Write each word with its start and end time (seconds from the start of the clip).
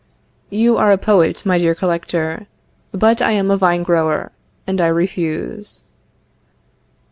You 0.49 0.77
are 0.77 0.89
a 0.91 0.97
poet, 0.97 1.45
my 1.45 1.59
dear 1.59 1.75
Collector; 1.75 2.47
but 2.91 3.21
I 3.21 3.33
am 3.33 3.51
a 3.51 3.57
vine 3.57 3.83
grower, 3.83 4.31
and 4.65 4.81
I 4.81 4.87
refuse. 4.87 5.81